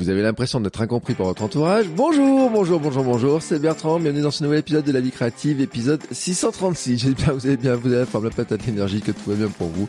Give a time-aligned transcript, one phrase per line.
[0.00, 4.22] Vous avez l'impression d'être incompris par votre entourage Bonjour, bonjour, bonjour, bonjour, c'est Bertrand, bienvenue
[4.22, 6.96] dans ce nouvel épisode de La Vie Créative, épisode 636.
[6.96, 9.34] J'espère que vous allez bien, vous avez la forme, la patate, l'énergie, que tout va
[9.34, 9.86] bien pour vous.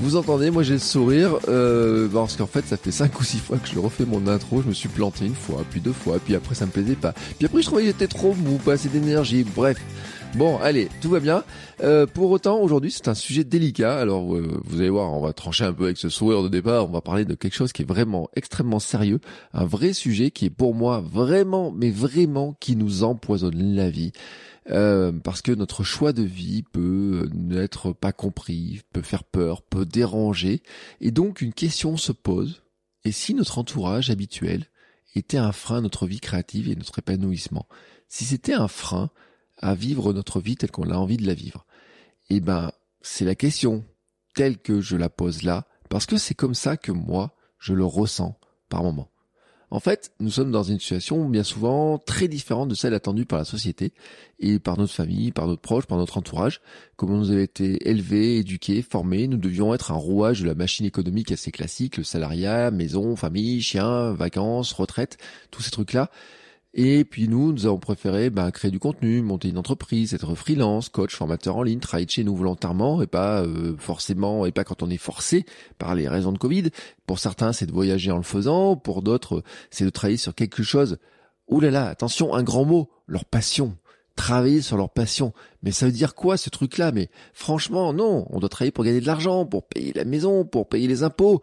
[0.00, 3.38] Vous entendez, moi j'ai le sourire, euh, parce qu'en fait ça fait 5 ou 6
[3.38, 6.18] fois que je refais mon intro, je me suis planté une fois, puis deux fois,
[6.18, 7.12] puis après ça me plaisait pas.
[7.38, 9.78] Puis après je trouvais qu'il était trop mou, pas assez d'énergie, bref.
[10.36, 11.44] Bon, allez, tout va bien.
[11.82, 13.98] Euh, pour autant, aujourd'hui, c'est un sujet délicat.
[13.98, 16.88] Alors, euh, vous allez voir, on va trancher un peu avec ce sourire de départ.
[16.88, 19.20] On va parler de quelque chose qui est vraiment extrêmement sérieux,
[19.52, 24.12] un vrai sujet qui est pour moi vraiment, mais vraiment, qui nous empoisonne la vie.
[24.70, 29.84] Euh, parce que notre choix de vie peut n'être pas compris, peut faire peur, peut
[29.84, 30.62] déranger.
[31.02, 32.62] Et donc, une question se pose.
[33.04, 34.64] Et si notre entourage habituel
[35.14, 37.66] était un frein à notre vie créative et notre épanouissement?
[38.08, 39.10] Si c'était un frein,
[39.62, 41.64] à vivre notre vie telle qu'on a envie de la vivre
[42.28, 43.84] Eh ben, c'est la question
[44.34, 47.84] telle que je la pose là, parce que c'est comme ça que moi, je le
[47.84, 48.38] ressens
[48.68, 49.08] par moment.
[49.72, 53.38] En fait, nous sommes dans une situation bien souvent très différente de celle attendue par
[53.38, 53.94] la société
[54.38, 56.60] et par notre famille, par notre proche, par notre entourage.
[56.96, 60.54] Comme on nous avait été élevés, éduqués, formés, nous devions être un rouage de la
[60.54, 65.16] machine économique assez classique, le salariat, maison, famille, chien, vacances, retraite,
[65.50, 66.10] tous ces trucs-là.
[66.74, 70.88] Et puis nous, nous avons préféré bah, créer du contenu, monter une entreprise, être freelance,
[70.88, 74.82] coach, formateur en ligne, travailler chez nous volontairement et pas euh, forcément et pas quand
[74.82, 75.44] on est forcé
[75.78, 76.70] par les raisons de Covid.
[77.06, 80.62] Pour certains, c'est de voyager en le faisant, pour d'autres, c'est de travailler sur quelque
[80.62, 80.96] chose.
[81.48, 83.76] Ouh là là, attention, un grand mot, leur passion.
[84.16, 85.34] Travailler sur leur passion.
[85.62, 86.92] Mais ça veut dire quoi ce truc-là?
[86.92, 90.68] Mais franchement, non, on doit travailler pour gagner de l'argent, pour payer la maison, pour
[90.68, 91.42] payer les impôts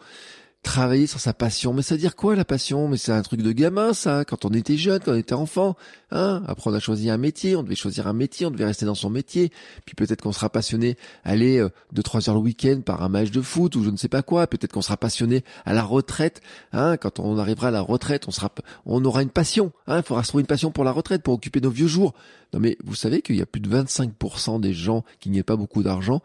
[0.63, 1.73] travailler sur sa passion.
[1.73, 2.87] Mais ça veut dire quoi la passion?
[2.87, 5.75] Mais c'est un truc de gamin ça, quand on était jeune, quand on était enfant.
[6.11, 6.43] Hein?
[6.47, 8.95] Après on a choisi un métier, on devait choisir un métier, on devait rester dans
[8.95, 9.51] son métier.
[9.85, 13.31] Puis peut-être qu'on sera passionné aller euh, de trois heures le week-end par un match
[13.31, 14.47] de foot ou je ne sais pas quoi.
[14.47, 16.41] Peut-être qu'on sera passionné à la retraite.
[16.73, 16.97] Hein?
[16.97, 18.51] Quand on arrivera à la retraite, on sera,
[18.85, 19.71] on aura une passion.
[19.87, 19.97] Hein?
[19.97, 22.13] Il faudra se trouver une passion pour la retraite, pour occuper nos vieux jours.
[22.53, 25.55] Non mais vous savez qu'il y a plus de 25% des gens qui n'y pas
[25.55, 26.21] beaucoup d'argent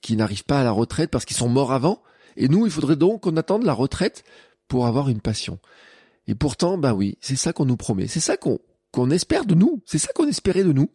[0.00, 2.02] qui n'arrivent pas à la retraite parce qu'ils sont morts avant?
[2.36, 4.24] Et nous, il faudrait donc qu'on attende la retraite
[4.68, 5.58] pour avoir une passion.
[6.26, 8.06] Et pourtant, bah oui, c'est ça qu'on nous promet.
[8.06, 8.58] C'est ça qu'on
[8.92, 9.82] qu'on espère de nous.
[9.86, 10.90] C'est ça qu'on espérait de nous.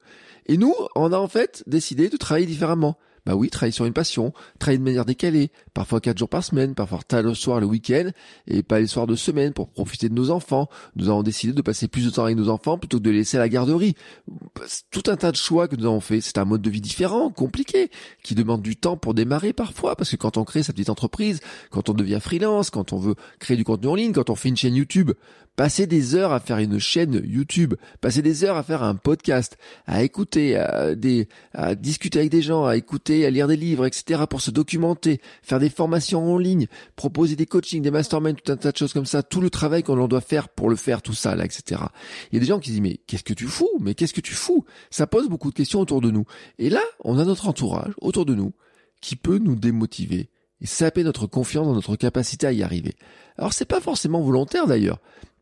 [0.46, 2.98] Et nous, on a en fait décidé de travailler différemment.
[3.28, 6.76] Bah oui, travailler sur une passion, travailler de manière décalée, parfois quatre jours par semaine,
[6.76, 8.12] parfois tard le soir, le week-end,
[8.48, 10.70] et pas les soirs de semaine pour profiter de nos enfants.
[10.96, 13.18] Nous avons décidé de passer plus de temps avec nos enfants plutôt que de les
[13.18, 13.96] laisser à la garderie.
[14.92, 16.22] Tout un tas de choix que nous avons fait.
[16.22, 17.92] C'est un mode de vie différent, compliqué,
[18.24, 21.42] qui demande du temps pour démarrer parfois, parce que quand on crée sa petite entreprise,
[21.70, 24.48] quand on devient freelance, quand on veut créer du contenu en ligne, quand on fait
[24.48, 25.12] une chaîne YouTube,
[25.58, 29.58] passer des heures à faire une chaîne YouTube, passer des heures à faire un podcast,
[29.88, 34.24] à écouter, à, discuter avec des gens, à écouter, à lire des livres, etc.
[34.30, 38.58] pour se documenter, faire des formations en ligne, proposer des coachings, des masterminds, tout un
[38.58, 41.14] tas de choses comme ça, tout le travail qu'on doit faire pour le faire, tout
[41.14, 41.82] ça, là, etc.
[42.32, 43.70] Il y a des gens qui disent, mais qu'est-ce que tu fous?
[43.80, 44.66] Mais qu'est-ce que tu fous?
[44.90, 46.26] Ça pose beaucoup de questions autour de nous.
[46.60, 48.54] Et là, on a notre entourage autour de nous
[49.02, 50.30] qui peut nous démotiver
[50.62, 52.96] et saper notre confiance dans notre capacité à y arriver.
[53.38, 55.00] Alors c'est pas forcément volontaire d'ailleurs.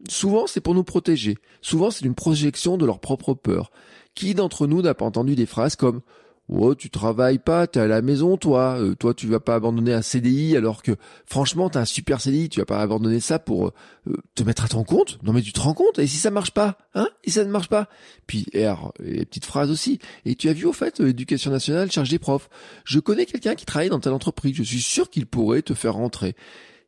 [0.10, 1.38] Souvent c'est pour nous protéger.
[1.62, 3.72] Souvent c'est une projection de leur propre peur.
[4.14, 6.02] Qui d'entre nous n'a pas entendu des phrases comme
[6.48, 8.80] Oh, tu travailles pas, t'es à la maison, toi.
[8.80, 10.92] Euh, toi, tu vas pas abandonner un CDI alors que,
[11.26, 12.50] franchement, t'as un super CDI.
[12.50, 13.68] Tu vas pas abandonner ça pour
[14.08, 15.18] euh, te mettre à ton compte.
[15.24, 15.98] Non, mais tu te rends compte.
[15.98, 17.90] Et si ça marche pas, hein Et ça ne marche pas?
[18.28, 19.98] Puis, et alors, les petites phrases aussi.
[20.26, 22.50] Et tu as vu au fait, l'éducation nationale charge des profs.
[22.84, 24.56] Je connais quelqu'un qui travaille dans telle entreprise.
[24.56, 26.36] Je suis sûr qu'il pourrait te faire rentrer.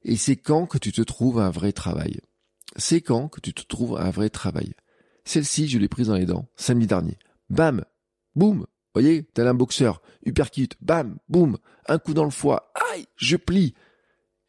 [0.04, 2.22] Et c'est quand que tu te trouves un vrai travail?
[2.76, 4.74] C'est quand que tu te trouves un vrai travail?
[5.26, 7.18] Celle-ci, je l'ai prise dans les dents samedi dernier.
[7.50, 7.84] Bam,
[8.36, 8.68] boum,
[9.02, 11.58] voyez, tel un boxeur, uppercut, bam, boum,
[11.88, 13.74] un coup dans le foie, aïe, je plie.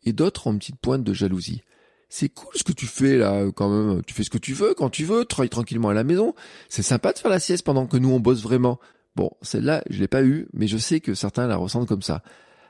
[0.05, 1.63] Et d'autres ont une petite pointe de jalousie.
[2.09, 4.03] C'est cool ce que tu fais là, quand même.
[4.05, 6.35] Tu fais ce que tu veux, quand tu veux, travaille tranquillement à la maison.
[6.69, 8.79] C'est sympa de faire la sieste pendant que nous on bosse vraiment.
[9.15, 12.23] Bon, celle-là, je l'ai pas eue, mais je sais que certains la ressentent comme ça.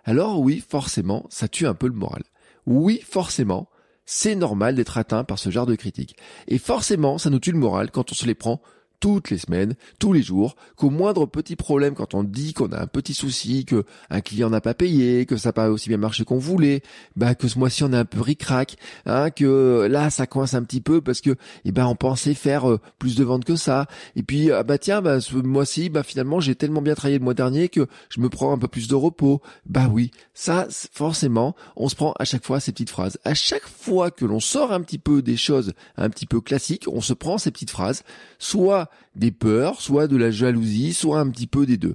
[0.05, 2.25] Alors oui, forcément, ça tue un peu le moral.
[2.67, 3.69] Oui, forcément,
[4.07, 6.17] c'est normal d'être atteint par ce genre de critiques.
[6.49, 8.61] Et forcément, ça nous tue le moral quand on se les prend
[9.01, 12.83] toutes les semaines, tous les jours, qu'au moindre petit problème, quand on dit qu'on a
[12.83, 15.99] un petit souci, que un client n'a pas payé, que ça n'a pas aussi bien
[15.99, 16.83] marché qu'on voulait,
[17.17, 20.63] bah que ce mois-ci on a un peu ric-rac, hein, que là ça coince un
[20.63, 23.87] petit peu parce que eh ben on pensait faire euh, plus de ventes que ça,
[24.17, 27.25] et puis ah bah tiens bah ce mois-ci bah finalement j'ai tellement bien travaillé le
[27.25, 31.55] mois dernier que je me prends un peu plus de repos, bah oui, ça forcément
[31.77, 34.73] on se prend à chaque fois ces petites phrases, à chaque fois que l'on sort
[34.73, 38.03] un petit peu des choses un petit peu classiques, on se prend ces petites phrases,
[38.39, 41.95] soit des peurs, soit de la jalousie, soit un petit peu des deux.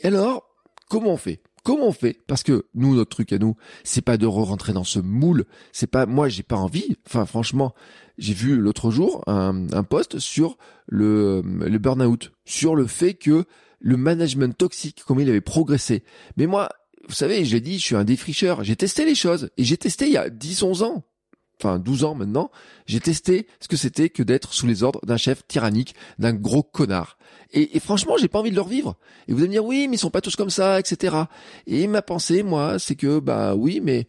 [0.00, 0.44] Et alors,
[0.88, 1.40] comment on fait?
[1.64, 2.18] Comment on fait?
[2.26, 5.44] Parce que nous, notre truc à nous, c'est pas de re-rentrer dans ce moule.
[5.72, 6.96] C'est pas, moi, j'ai pas envie.
[7.06, 7.74] Enfin, franchement,
[8.16, 10.56] j'ai vu l'autre jour un, un post sur
[10.86, 13.44] le, le burn-out, sur le fait que
[13.80, 16.04] le management toxique, comment il avait progressé.
[16.36, 16.68] Mais moi,
[17.08, 18.64] vous savez, j'ai dit, je suis un défricheur.
[18.64, 19.50] J'ai testé les choses.
[19.56, 21.04] Et j'ai testé il y a 10, 11 ans
[21.60, 22.50] enfin 12 ans maintenant,
[22.86, 26.62] j'ai testé ce que c'était que d'être sous les ordres d'un chef tyrannique, d'un gros
[26.62, 27.18] connard.
[27.52, 28.96] Et, franchement, j'ai pas envie de le revivre.
[29.26, 31.16] Et vous allez me dire oui, mais ils sont pas tous comme ça, etc.
[31.66, 34.06] Et ma pensée, moi, c'est que bah oui, mais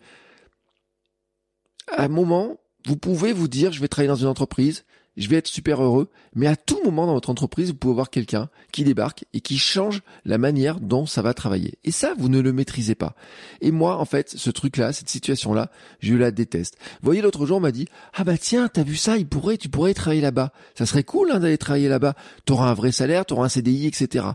[1.87, 4.85] à un moment, vous pouvez vous dire, je vais travailler dans une entreprise,
[5.17, 8.09] je vais être super heureux, mais à tout moment dans votre entreprise, vous pouvez voir
[8.09, 11.77] quelqu'un qui débarque et qui change la manière dont ça va travailler.
[11.83, 13.15] Et ça, vous ne le maîtrisez pas.
[13.61, 16.77] Et moi, en fait, ce truc-là, cette situation-là, je la déteste.
[16.79, 19.93] Vous voyez, l'autre jour, on m'a dit, ah bah tiens, t'as vu ça, tu pourrais
[19.93, 20.53] travailler là-bas.
[20.75, 22.15] Ça serait cool hein, d'aller travailler là-bas.
[22.45, 24.25] T'auras un vrai salaire, t'auras un CDI, etc.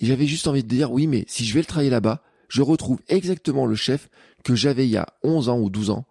[0.00, 2.62] Et j'avais juste envie de dire, oui, mais si je vais le travailler là-bas, je
[2.62, 4.08] retrouve exactement le chef
[4.44, 6.04] que j'avais il y a 11 ans ou 12 ans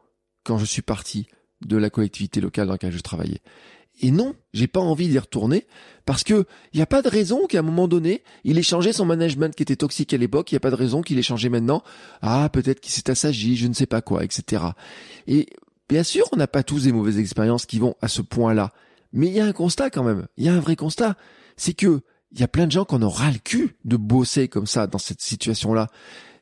[0.44, 1.28] quand je suis parti
[1.66, 3.42] de la collectivité locale dans laquelle je travaillais.
[4.02, 5.68] Et non, j'ai pas envie d'y retourner
[6.06, 8.94] parce que il n'y a pas de raison qu'à un moment donné, il ait changé
[8.94, 10.52] son management qui était toxique à l'époque.
[10.52, 11.84] Il n'y a pas de raison qu'il ait changé maintenant.
[12.22, 14.64] Ah, peut-être qu'il s'est assagi, je ne sais pas quoi, etc.
[15.28, 15.48] Et
[15.88, 18.74] bien sûr, on n'a pas tous des mauvaises expériences qui vont à ce point-là.
[19.14, 20.28] Mais il y a un constat quand même.
[20.38, 21.16] Il y a un vrai constat.
[21.56, 22.02] C'est que
[22.32, 24.98] il y a plein de gens qu'on aura le cul de bosser comme ça dans
[24.98, 25.88] cette situation-là.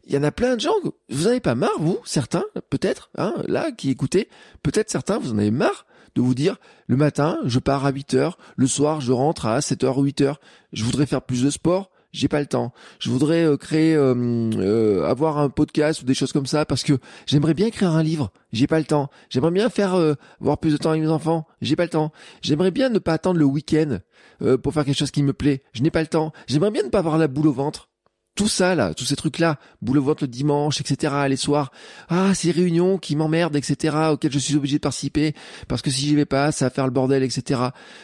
[0.06, 0.73] Il y en a plein de gens,
[1.09, 4.29] vous en avez pas marre, vous, certains, peut-être, hein, là, qui écoutez,
[4.63, 5.85] peut-être certains, vous en avez marre
[6.15, 6.57] de vous dire
[6.88, 10.03] le matin, je pars à 8 heures, le soir, je rentre à 7 heures ou
[10.03, 10.39] 8 heures.
[10.73, 12.73] Je voudrais faire plus de sport, j'ai pas le temps.
[13.00, 16.83] Je voudrais euh, créer, euh, euh, avoir un podcast ou des choses comme ça parce
[16.83, 19.09] que j'aimerais bien écrire un livre, j'ai pas le temps.
[19.29, 19.94] J'aimerais bien faire
[20.41, 22.11] avoir plus de temps avec mes enfants, j'ai pas le temps.
[22.41, 24.00] J'aimerais bien ne pas attendre le week-end
[24.63, 26.31] pour faire quelque chose qui me plaît, je n'ai pas le temps.
[26.47, 27.88] J'aimerais bien ne pas avoir la boule au ventre,
[28.39, 31.13] tout ça là, tous ces trucs là, boule le dimanche, etc.
[31.27, 31.74] Les soirs,
[32.07, 33.97] ah ces réunions qui m'emmerdent, etc.
[34.13, 35.33] auxquelles je suis obligé de participer
[35.68, 37.59] parce que si j'y vais pas, ça va faire le bordel, etc.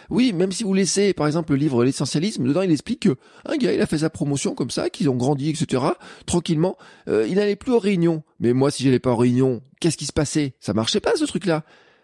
[0.09, 3.15] Oui, même si vous laissez, par exemple, le livre L'essentialisme, dedans il explique que
[3.45, 5.81] un gars il a fait sa promotion comme ça, qu'ils ont grandi, etc.
[6.25, 6.75] Tranquillement,
[7.07, 8.21] euh, il n'allait plus aux réunions.
[8.41, 10.55] Mais moi, si j'allais pas aux réunions, qu'est-ce qui se passait?
[10.59, 11.63] Ça marchait pas ce truc là.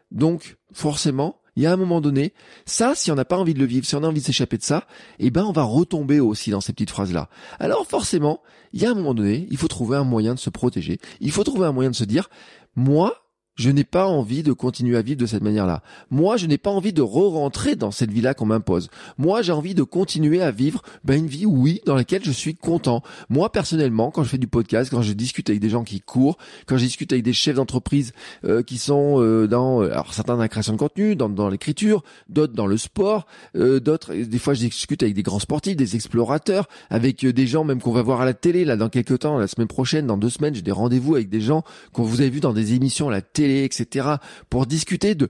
[0.09, 2.33] Donc forcément, il y a un moment donné,
[2.65, 4.57] ça, si on n'a pas envie de le vivre, si on a envie de s'échapper
[4.57, 4.87] de ça,
[5.19, 7.29] eh ben, on va retomber aussi dans ces petites phrases-là.
[7.59, 8.41] Alors, forcément,
[8.73, 10.99] il y a un moment donné, il faut trouver un moyen de se protéger.
[11.19, 12.29] Il faut trouver un moyen de se dire,
[12.75, 15.83] moi, je n'ai pas envie de continuer à vivre de cette manière-là.
[16.09, 18.89] Moi, je n'ai pas envie de re-rentrer dans cette vie-là qu'on m'impose.
[19.17, 22.55] Moi, j'ai envie de continuer à vivre ben, une vie, oui, dans laquelle je suis
[22.55, 23.03] content.
[23.29, 26.37] Moi, personnellement, quand je fais du podcast, quand je discute avec des gens qui courent,
[26.65, 28.13] quand je discute avec des chefs d'entreprise
[28.45, 31.49] euh, qui sont euh, dans, euh, alors certains dans la création de contenu, dans, dans
[31.49, 35.95] l'écriture, d'autres dans le sport, d'autres, des fois, je discute avec des grands sportifs, des
[35.95, 39.37] explorateurs, avec des gens même qu'on va voir à la télé là dans quelques temps,
[39.37, 42.29] la semaine prochaine, dans deux semaines, j'ai des rendez-vous avec des gens qu'on vous avez
[42.29, 44.07] vu dans des émissions à la télé etc.,
[44.49, 45.29] pour discuter de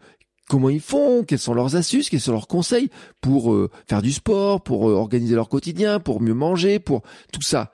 [0.51, 2.89] comment ils font, quelles sont leurs astuces, quels sont leurs conseils
[3.21, 7.41] pour euh, faire du sport, pour euh, organiser leur quotidien, pour mieux manger, pour tout
[7.41, 7.71] ça.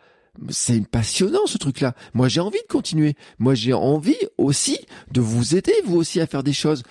[0.50, 1.96] C'est passionnant ce truc-là.
[2.13, 3.15] Moi j'ai envie de continuer.
[3.39, 4.77] Moi j'ai envie aussi
[5.12, 6.84] de vous aider vous aussi à faire des choses.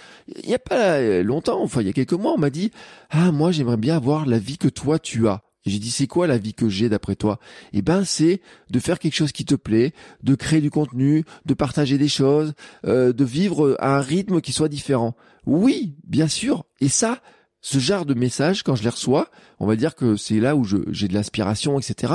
[0.43, 2.73] Il n'y a pas longtemps, enfin il y a quelques mois, on m'a dit
[3.11, 5.46] ah moi j'aimerais bien avoir la vie que toi tu as.
[5.67, 7.39] J'ai dit, c'est quoi la vie que j'ai d'après toi?
[7.73, 9.93] Eh ben, c'est de faire quelque chose qui te plaît,
[10.23, 12.55] de créer du contenu, de partager des choses,
[12.87, 15.17] euh, de vivre à un rythme qui soit différent.
[15.45, 16.65] Oui, bien sûr.
[16.81, 17.21] Et ça,
[17.61, 20.65] ce genre de message, quand je les reçois, on va dire que c'est là où
[20.65, 22.15] j'ai de l'inspiration, etc.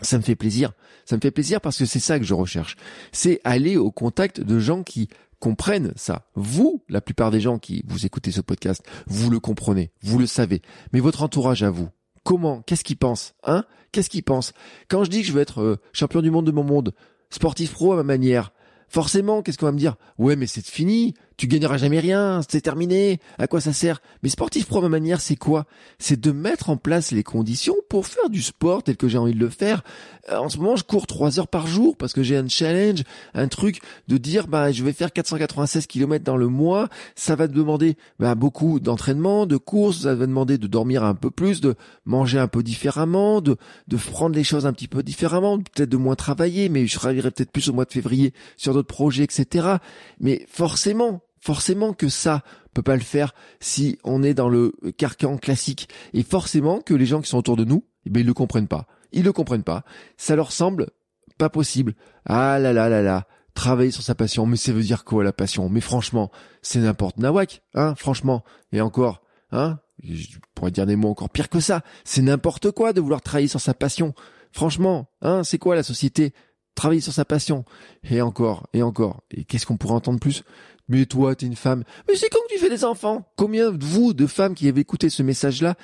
[0.00, 0.72] Ça me fait plaisir.
[1.06, 2.76] Ça me fait plaisir parce que c'est ça que je recherche.
[3.10, 5.08] C'est aller au contact de gens qui
[5.40, 6.26] comprennent ça.
[6.34, 10.26] Vous, la plupart des gens qui vous écoutez ce podcast, vous le comprenez, vous le
[10.26, 10.62] savez.
[10.92, 11.88] Mais votre entourage à vous,
[12.24, 12.62] Comment?
[12.62, 13.64] Qu'est-ce qu'il pense Hein?
[13.92, 14.52] Qu'est-ce qu'il pense
[14.88, 16.94] Quand je dis que je veux être euh, champion du monde de mon monde,
[17.30, 18.52] sportif pro à ma manière,
[18.88, 19.96] forcément, qu'est-ce qu'on va me dire?
[20.18, 21.14] Ouais, mais c'est fini.
[21.36, 24.00] Tu gagneras jamais rien, c'est terminé, à quoi ça sert?
[24.22, 25.64] Mais sportif pro ma manière, c'est quoi?
[25.98, 29.34] C'est de mettre en place les conditions pour faire du sport tel que j'ai envie
[29.34, 29.82] de le faire.
[30.30, 33.02] Euh, en ce moment, je cours trois heures par jour parce que j'ai un challenge,
[33.34, 37.48] un truc de dire, bah, je vais faire 496 km dans le mois, ça va
[37.48, 41.60] te demander bah, beaucoup d'entraînement, de courses, ça va demander de dormir un peu plus,
[41.60, 41.74] de
[42.04, 43.56] manger un peu différemment, de,
[43.88, 47.30] de prendre les choses un petit peu différemment, peut-être de moins travailler, mais je travaillerai
[47.32, 49.76] peut-être plus au mois de février sur d'autres projets, etc.
[50.20, 55.36] Mais forcément, forcément que ça peut pas le faire si on est dans le carcan
[55.36, 55.90] classique.
[56.14, 58.66] Et forcément que les gens qui sont autour de nous, eh ben, ils le comprennent
[58.66, 58.86] pas.
[59.12, 59.84] Ils le comprennent pas.
[60.16, 60.88] Ça leur semble
[61.36, 61.94] pas possible.
[62.24, 63.26] Ah là là là là.
[63.52, 64.46] Travailler sur sa passion.
[64.46, 65.68] Mais ça veut dire quoi la passion?
[65.68, 66.30] Mais franchement,
[66.62, 68.42] c'est n'importe nawak, hein, franchement.
[68.72, 69.20] Et encore,
[69.52, 71.82] hein, je pourrais dire des mots encore pires que ça.
[72.04, 74.14] C'est n'importe quoi de vouloir travailler sur sa passion.
[74.50, 76.32] Franchement, hein, c'est quoi la société?
[76.74, 77.64] Travailler sur sa passion.
[78.02, 79.22] Et encore, et encore.
[79.30, 80.42] Et qu'est-ce qu'on pourrait entendre plus?
[80.88, 81.84] Mais toi, t'es une femme.
[82.08, 83.26] Mais c'est quand que tu fais des enfants?
[83.36, 85.76] Combien de vous, de femmes qui avez écouté ce message-là,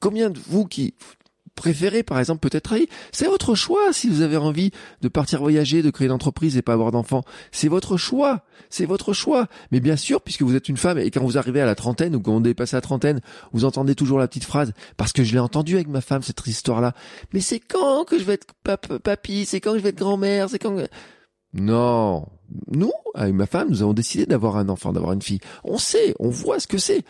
[0.00, 0.94] combien de vous qui
[1.56, 4.70] préférez, par exemple, peut-être travailler C'est votre choix si vous avez envie
[5.00, 7.24] de partir voyager, de créer une entreprise et pas avoir d'enfants.
[7.50, 8.42] C'est votre choix.
[8.70, 9.48] C'est votre choix.
[9.72, 12.14] Mais bien sûr, puisque vous êtes une femme et quand vous arrivez à la trentaine
[12.14, 13.20] ou quand on dépasse la trentaine,
[13.52, 16.46] vous entendez toujours la petite phrase, parce que je l'ai entendu avec ma femme, cette
[16.46, 16.94] histoire-là.
[17.32, 18.54] Mais c'est quand que je vais être
[18.98, 19.46] papy?
[19.46, 20.50] C'est quand que je vais être grand-mère?
[20.50, 20.76] C'est quand...
[21.56, 22.26] Non.
[22.70, 25.40] Nous, avec ma femme, nous avons décidé d'avoir un enfant, d'avoir une fille.
[25.64, 27.04] On sait, on voit ce que c'est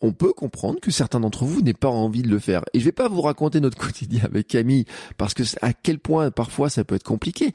[0.00, 2.62] on peut comprendre que certains d'entre vous n'aient pas envie de le faire.
[2.72, 4.84] Et je vais pas vous raconter notre quotidien avec Camille,
[5.16, 7.52] parce que à quel point parfois ça peut être compliqué.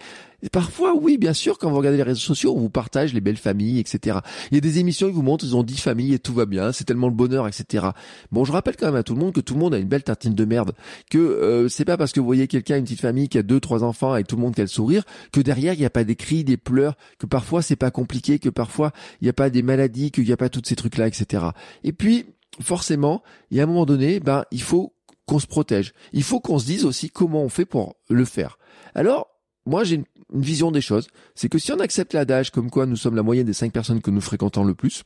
[0.49, 3.37] Parfois, oui, bien sûr, quand vous regardez les réseaux sociaux, on vous partage les belles
[3.37, 4.19] familles, etc.
[4.51, 6.45] Il y a des émissions qui vous montrent, ils ont dix familles et tout va
[6.45, 7.87] bien, c'est tellement le bonheur, etc.
[8.31, 9.87] Bon, je rappelle quand même à tout le monde que tout le monde a une
[9.87, 10.73] belle tartine de merde,
[11.09, 13.59] que euh, c'est pas parce que vous voyez quelqu'un, une petite famille qui a deux,
[13.59, 15.89] trois enfants et tout le monde qui a le sourire, que derrière il n'y a
[15.89, 19.33] pas des cris, des pleurs, que parfois c'est pas compliqué, que parfois il n'y a
[19.33, 21.45] pas des maladies, qu'il n'y a pas tous ces trucs-là, etc.
[21.83, 22.25] Et puis
[22.61, 24.93] forcément, il y a un moment donné, ben, il faut
[25.25, 25.93] qu'on se protège.
[26.13, 28.57] Il faut qu'on se dise aussi comment on fait pour le faire.
[28.95, 29.30] Alors,
[29.65, 31.07] moi, j'ai une, vision des choses.
[31.35, 34.01] C'est que si on accepte l'adage comme quoi nous sommes la moyenne des cinq personnes
[34.01, 35.03] que nous fréquentons le plus,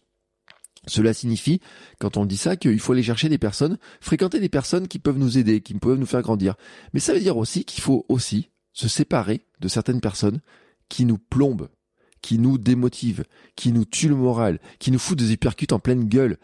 [0.88, 1.62] cela signifie,
[2.00, 5.18] quand on dit ça, qu'il faut aller chercher des personnes, fréquenter des personnes qui peuvent
[5.18, 6.56] nous aider, qui peuvent nous faire grandir.
[6.94, 10.42] Mais ça veut dire aussi qu'il faut aussi se séparer de certaines personnes
[10.90, 11.70] qui nous plombent,
[12.22, 13.24] qui nous démotivent,
[13.56, 16.38] qui nous tuent le moral, qui nous foutent des hypercutes en pleine gueule,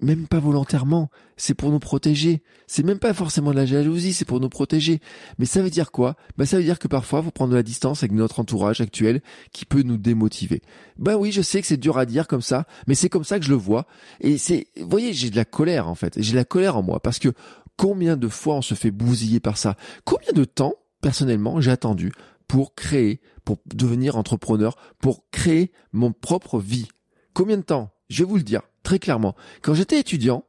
[0.00, 2.42] même pas volontairement, c'est pour nous protéger.
[2.66, 5.00] C'est même pas forcément de la jalousie, c'est pour nous protéger.
[5.38, 6.16] Mais ça veut dire quoi?
[6.36, 9.22] Bah ça veut dire que parfois faut prendre de la distance avec notre entourage actuel
[9.52, 10.62] qui peut nous démotiver.
[10.98, 13.38] Bah oui, je sais que c'est dur à dire comme ça, mais c'est comme ça
[13.38, 13.86] que je le vois.
[14.20, 16.20] Et c'est, vous voyez, j'ai de la colère en fait.
[16.20, 17.32] J'ai de la colère en moi parce que
[17.76, 19.76] combien de fois on se fait bousiller par ça?
[20.04, 22.12] Combien de temps, personnellement, j'ai attendu
[22.46, 26.88] pour créer, pour devenir entrepreneur, pour créer mon propre vie?
[27.34, 27.90] Combien de temps?
[28.08, 29.36] Je vais vous le dire très clairement.
[29.62, 30.44] Quand j'étais étudiant,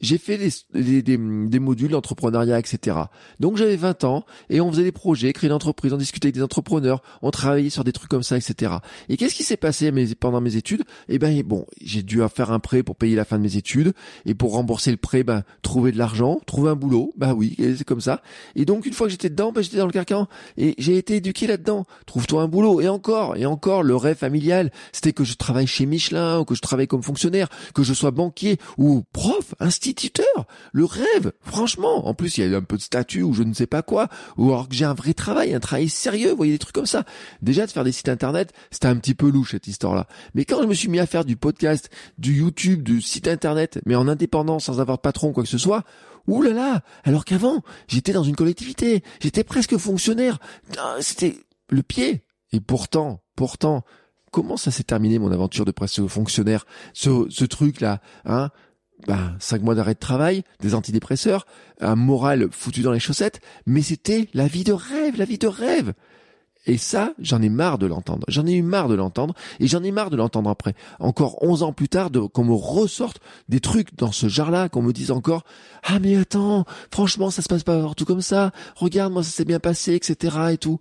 [0.00, 2.96] j'ai fait des, des, des, modules d'entrepreneuriat, etc.
[3.40, 6.36] Donc j'avais 20 ans et on faisait des projets, créer une entreprise, on discutait avec
[6.36, 8.74] des entrepreneurs, on travaillait sur des trucs comme ça, etc.
[9.08, 10.84] Et qu'est-ce qui s'est passé pendant mes études?
[11.08, 13.92] Eh ben bon, j'ai dû faire un prêt pour payer la fin de mes études
[14.24, 17.84] et pour rembourser le prêt, ben trouver de l'argent, trouver un boulot, bah oui, c'est
[17.84, 18.22] comme ça.
[18.54, 21.16] Et donc une fois que j'étais dedans, ben j'étais dans le carcan et j'ai été
[21.16, 21.86] éduqué là-dedans.
[22.06, 25.86] Trouve-toi un boulot et encore et encore le rêve familial, c'était que je travaille chez
[25.86, 30.46] Michelin ou que je travaille comme fonctionnaire, que je sois banquier ou prof, instituteur instituteur.
[30.72, 32.06] Le rêve, franchement.
[32.06, 34.08] En plus, il y a un peu de statut ou je ne sais pas quoi.
[34.36, 36.30] Ou alors que j'ai un vrai travail, un travail sérieux.
[36.30, 37.04] Vous voyez des trucs comme ça.
[37.42, 40.06] Déjà, de faire des sites internet, c'était un petit peu louche, cette histoire-là.
[40.34, 43.80] Mais quand je me suis mis à faire du podcast, du YouTube, du site internet,
[43.86, 45.84] mais en indépendant, sans avoir de patron, quoi que ce soit,
[46.26, 50.38] Ouh là là Alors qu'avant, j'étais dans une collectivité, j'étais presque fonctionnaire.
[50.76, 51.38] Ah, c'était
[51.70, 52.22] le pied.
[52.52, 53.82] Et pourtant, pourtant,
[54.30, 56.66] comment ça s'est terminé mon aventure de presque fonctionnaire?
[56.92, 58.50] Ce, ce truc là, hein?
[59.06, 61.46] Bah, cinq mois d'arrêt de travail, des antidépresseurs,
[61.80, 65.46] un moral foutu dans les chaussettes, mais c'était la vie de rêve, la vie de
[65.46, 65.92] rêve.
[66.66, 68.26] Et ça, j'en ai marre de l'entendre.
[68.28, 70.74] J'en ai eu marre de l'entendre, et j'en ai marre de l'entendre après.
[70.98, 74.92] Encore onze ans plus tard, qu'on me ressorte des trucs dans ce genre-là, qu'on me
[74.92, 75.44] dise encore,
[75.84, 79.46] ah mais attends, franchement, ça se passe pas tout comme ça, regarde, moi ça s'est
[79.46, 80.36] bien passé, etc.
[80.52, 80.78] et tout.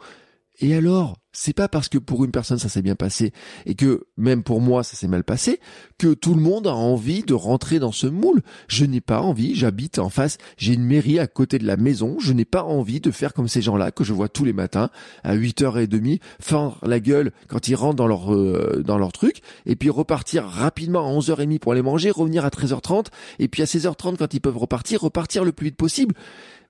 [0.60, 3.32] Et alors, c'est pas parce que pour une personne ça s'est bien passé
[3.68, 5.60] et que même pour moi ça s'est mal passé
[6.00, 8.42] que tout le monde a envie de rentrer dans ce moule.
[8.68, 12.18] Je n'ai pas envie, j'habite en face, j'ai une mairie à côté de la maison,
[12.20, 14.90] je n'ai pas envie de faire comme ces gens-là que je vois tous les matins
[15.24, 19.76] à 8h30 fendre la gueule quand ils rentrent dans leur euh, dans leur truc et
[19.76, 24.18] puis repartir rapidement à 11h30 pour aller manger, revenir à 13h30 et puis à 16h30
[24.18, 26.16] quand ils peuvent repartir, repartir le plus vite possible.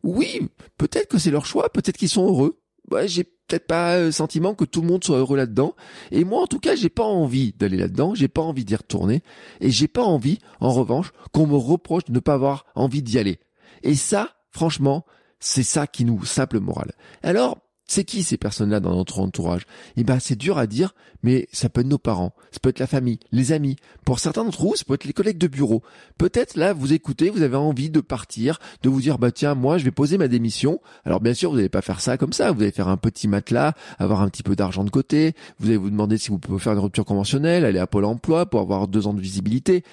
[0.03, 2.59] Oui, peut-être que c'est leur choix, peut-être qu'ils sont heureux
[2.91, 5.75] ouais, j'ai peut-être pas le sentiment que tout le monde soit heureux là-dedans.
[6.11, 8.13] Et moi, en tout cas, j'ai pas envie d'aller là-dedans.
[8.15, 9.23] J'ai pas envie d'y retourner.
[9.61, 13.17] Et j'ai pas envie, en revanche, qu'on me reproche de ne pas avoir envie d'y
[13.19, 13.39] aller.
[13.83, 15.05] Et ça, franchement,
[15.39, 16.91] c'est ça qui nous sape le moral.
[17.23, 19.65] Alors, c'est qui ces personnes-là dans notre entourage?
[19.95, 22.79] Eh ben, c'est dur à dire, mais ça peut être nos parents, ça peut être
[22.79, 23.77] la famille, les amis.
[24.05, 25.81] Pour certains d'entre vous, ça peut être les collègues de bureau.
[26.17, 29.77] Peut-être là, vous écoutez, vous avez envie de partir, de vous dire bah tiens, moi,
[29.77, 30.81] je vais poser ma démission.
[31.05, 32.51] Alors bien sûr, vous n'allez pas faire ça comme ça.
[32.51, 35.33] Vous allez faire un petit matelas, avoir un petit peu d'argent de côté.
[35.59, 38.45] Vous allez vous demander si vous pouvez faire une rupture conventionnelle, aller à Pôle Emploi
[38.45, 39.83] pour avoir deux ans de visibilité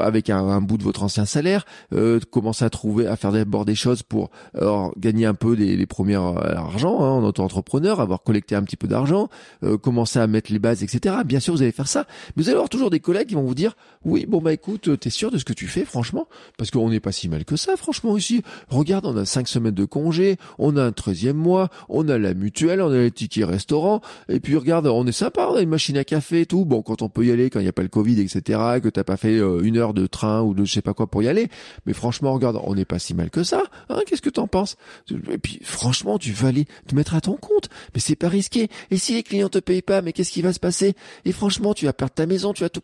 [0.00, 3.74] avec un, bout de votre ancien salaire, euh, commencer à trouver, à faire d'abord des
[3.74, 8.54] choses pour euh, gagner un peu les, premiers euh, argent hein, en entrepreneur, avoir collecté
[8.54, 9.28] un petit peu d'argent,
[9.62, 11.16] euh, commencer à mettre les bases, etc.
[11.24, 12.06] Bien sûr, vous allez faire ça.
[12.36, 14.98] Mais vous allez avoir toujours des collègues qui vont vous dire, oui, bon bah écoute,
[14.98, 16.28] t'es sûr de ce que tu fais, franchement?
[16.56, 18.42] Parce qu'on n'est pas si mal que ça, franchement, ici.
[18.68, 22.34] Regarde, on a cinq semaines de congé, on a un treizième mois, on a la
[22.34, 25.68] mutuelle, on a les tickets restaurant, et puis regarde, on est sympa, on a une
[25.68, 26.64] machine à café et tout.
[26.64, 28.88] Bon, quand on peut y aller, quand il n'y a pas le Covid, etc., que
[28.88, 31.22] t'as pas fait euh, une heure de train ou de je sais pas quoi pour
[31.22, 31.48] y aller.
[31.86, 33.62] Mais franchement, regarde, on n'est pas si mal que ça.
[33.88, 34.76] Hein Qu'est-ce que t'en penses?
[35.10, 37.68] Et puis, franchement, tu vas aller te mettre à ton compte.
[37.94, 38.68] Mais c'est pas risqué.
[38.90, 40.94] Et si les clients te payent pas, mais qu'est-ce qui va se passer?
[41.24, 42.82] Et franchement, tu vas perdre ta maison, tu vas tout...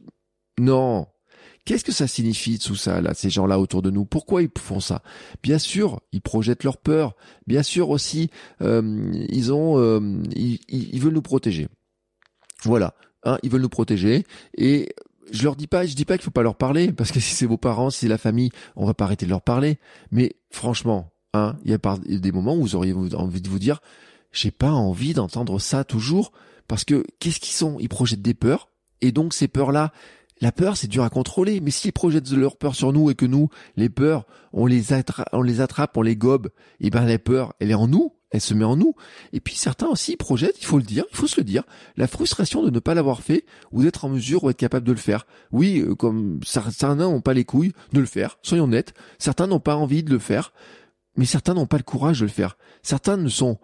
[0.59, 1.07] Non.
[1.65, 4.05] Qu'est-ce que ça signifie tout ça, là, ces gens-là autour de nous?
[4.05, 5.03] Pourquoi ils font ça?
[5.43, 7.15] Bien sûr, ils projettent leur peur.
[7.47, 8.31] Bien sûr aussi,
[8.63, 10.01] euh, ils ont, euh,
[10.35, 11.69] ils, veulent nous protéger.
[12.65, 14.25] Voilà, hein, ils veulent nous protéger.
[14.57, 14.89] Et
[15.31, 17.35] je leur dis pas, je dis pas qu'il faut pas leur parler, parce que si
[17.35, 19.79] c'est vos parents, si c'est la famille, on va pas arrêter de leur parler.
[20.11, 21.79] Mais franchement, hein, il y a
[22.19, 23.81] des moments où vous auriez envie de vous dire,
[24.33, 26.33] j'ai pas envie d'entendre ça toujours
[26.69, 27.79] parce que qu'est-ce qu'ils sont?
[27.81, 28.71] Ils projettent des peurs
[29.01, 29.93] et donc ces peurs-là,
[30.41, 31.61] la peur c'est dur à contrôler.
[31.61, 35.29] Mais s'ils projettent leurs peurs sur nous et que nous, les peurs, on les, attrape,
[35.97, 36.49] on les gobe,
[36.81, 38.95] et ben la peur, elle est en nous, elle se met en nous.
[39.33, 41.65] Et puis certains aussi projettent, il faut le dire, il faut se le dire,
[41.97, 44.93] la frustration de ne pas l'avoir fait ou d'être en mesure ou être capable de
[44.93, 45.27] le faire.
[45.53, 48.95] Oui, euh, comme certains n'ont pas les couilles de le faire, soyons nets.
[49.19, 50.53] Certains n'ont pas envie de le faire,
[51.17, 52.57] mais certains n'ont pas le courage de le faire.
[52.83, 53.59] Certains ne sont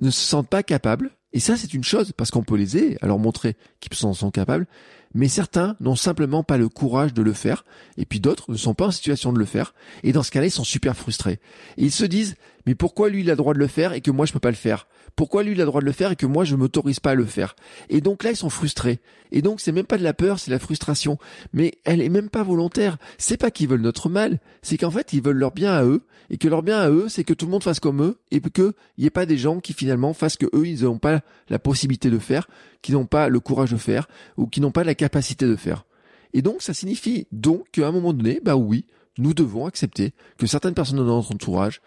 [0.00, 2.98] ne se sentent pas capables, et ça c'est une chose, parce qu'on peut les aider
[3.00, 4.66] à leur montrer qu'ils sont, sont capables,
[5.14, 7.64] mais certains n'ont simplement pas le courage de le faire,
[7.96, 10.46] et puis d'autres ne sont pas en situation de le faire, et dans ce cas-là
[10.46, 11.40] ils sont super frustrés.
[11.76, 12.34] Et ils se disent,
[12.66, 14.40] mais pourquoi lui il a le droit de le faire et que moi je peux
[14.40, 14.86] pas le faire?
[15.16, 17.10] Pourquoi lui il a le droit de le faire et que moi je m'autorise pas
[17.10, 17.54] à le faire
[17.88, 19.00] Et donc là ils sont frustrés.
[19.30, 21.18] Et donc c'est même pas de la peur, c'est la frustration.
[21.52, 22.96] Mais elle est même pas volontaire.
[23.16, 26.02] C'est pas qu'ils veulent notre mal, c'est qu'en fait ils veulent leur bien à eux
[26.30, 28.40] et que leur bien à eux c'est que tout le monde fasse comme eux et
[28.40, 31.20] que il y ait pas des gens qui finalement fassent que eux ils n'ont pas
[31.48, 32.48] la possibilité de faire,
[32.82, 35.84] qui n'ont pas le courage de faire ou qui n'ont pas la capacité de faire.
[36.32, 38.86] Et donc ça signifie donc qu'à un moment donné, bah oui,
[39.18, 41.80] nous devons accepter que certaines personnes dans notre entourage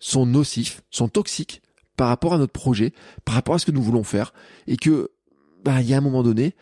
[0.00, 1.62] sont nocifs, sont toxiques
[1.96, 2.92] par rapport à notre projet,
[3.24, 4.32] par rapport à ce que nous voulons faire,
[4.66, 5.10] et que,
[5.64, 6.54] bah, il y a un moment donné,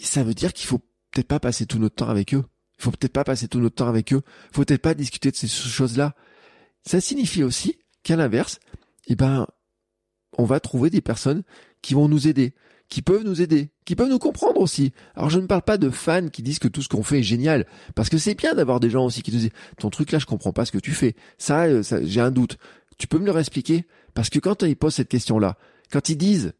[0.00, 2.44] ça veut dire qu'il faut peut-être pas passer tout notre temps avec eux.
[2.78, 4.22] Il faut peut-être pas passer tout notre temps avec eux.
[4.50, 6.14] Il faut peut-être pas discuter de ces choses-là.
[6.84, 8.58] Ça signifie aussi qu'à l'inverse,
[9.06, 9.46] eh ben,
[10.36, 11.42] on va trouver des personnes
[11.82, 12.54] qui vont nous aider,
[12.88, 14.92] qui peuvent nous aider, qui peuvent nous comprendre aussi.
[15.14, 17.24] Alors je ne parle pas de fans qui disent que tout ce qu'on fait est
[17.24, 20.18] génial, parce que c'est bien d'avoir des gens aussi qui te disent ton truc là
[20.18, 21.14] je comprends pas ce que tu fais.
[21.38, 22.58] Ça, euh, ça j'ai un doute.
[22.98, 25.58] Tu peux me le expliquer Parce que quand ils posent cette question là,
[25.90, 26.54] quand ils disent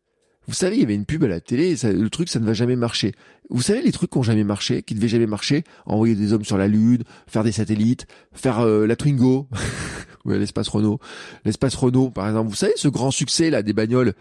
[0.47, 2.53] vous savez, il y avait une pub à la télé, le truc, ça ne va
[2.53, 3.13] jamais marcher.
[3.49, 6.35] Vous savez les trucs qui ont jamais marché, qui ne devaient jamais marcher Envoyer des
[6.35, 9.49] hommes sur la Lune, faire des satellites, faire euh, la Twingo,
[10.27, 11.01] l'espace Renault.
[11.47, 12.51] L'espace Renault, par exemple.
[12.51, 14.13] Vous savez, ce grand succès là des bagnoles,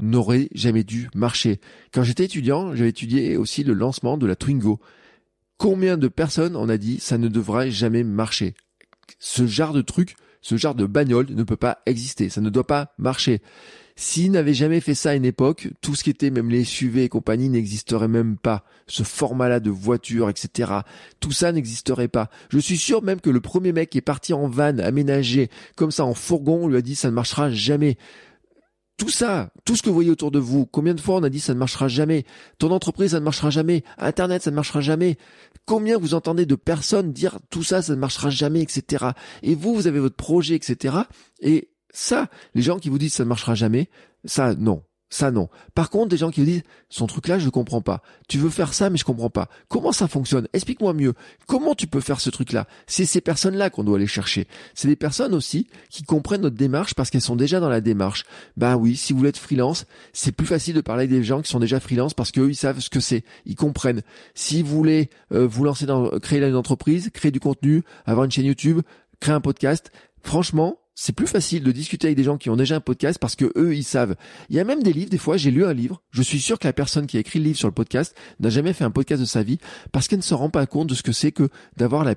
[0.00, 1.60] n'aurait jamais dû marcher.
[1.92, 4.80] Quand j'étais étudiant, j'avais étudié aussi le lancement de la Twingo.
[5.58, 8.54] Combien de personnes on a dit ça ne devrait jamais marcher?
[9.18, 12.66] Ce genre de truc, ce genre de bagnole ne peut pas exister, ça ne doit
[12.66, 13.40] pas marcher.
[14.00, 17.02] S'ils n'avaient jamais fait ça à une époque, tout ce qui était même les SUV
[17.02, 18.64] et compagnie n'existerait même pas.
[18.86, 20.70] Ce format-là de voiture, etc.
[21.18, 22.30] Tout ça n'existerait pas.
[22.48, 25.90] Je suis sûr même que le premier mec qui est parti en van, aménagé, comme
[25.90, 27.96] ça en fourgon, on lui a dit ça ne marchera jamais
[28.98, 31.30] tout ça, tout ce que vous voyez autour de vous, combien de fois on a
[31.30, 32.24] dit ça ne marchera jamais,
[32.58, 35.18] ton entreprise ça ne marchera jamais, Internet ça ne marchera jamais,
[35.68, 39.06] combien vous entendez de personnes dire tout ça ça ne marchera jamais, etc.
[39.42, 40.96] Et vous, vous avez votre projet, etc.
[41.40, 43.88] Et ça, les gens qui vous disent ça ne marchera jamais,
[44.24, 45.48] ça non, ça non.
[45.74, 48.02] Par contre, des gens qui disent son truc là, je comprends pas.
[48.28, 49.48] Tu veux faire ça, mais je comprends pas.
[49.68, 50.48] Comment ça fonctionne?
[50.52, 51.14] Explique-moi mieux.
[51.46, 52.66] Comment tu peux faire ce truc là?
[52.86, 54.46] C'est ces personnes-là qu'on doit aller chercher.
[54.74, 58.24] C'est des personnes aussi qui comprennent notre démarche parce qu'elles sont déjà dans la démarche.
[58.56, 61.50] Bah oui, si vous voulez être freelance, c'est plus facile de parler des gens qui
[61.50, 64.02] sont déjà freelance parce qu'eux ils savent ce que c'est, ils comprennent.
[64.34, 68.30] Si vous voulez euh, vous lancer dans créer une entreprise, créer du contenu, avoir une
[68.30, 68.82] chaîne YouTube,
[69.20, 69.90] créer un podcast,
[70.22, 73.36] franchement, c'est plus facile de discuter avec des gens qui ont déjà un podcast parce
[73.36, 74.16] que eux, ils savent.
[74.50, 76.58] Il y a même des livres, des fois, j'ai lu un livre, je suis sûr
[76.58, 78.90] que la personne qui a écrit le livre sur le podcast n'a jamais fait un
[78.90, 79.58] podcast de sa vie
[79.92, 82.16] parce qu'elle ne se rend pas compte de ce que c'est que d'avoir la,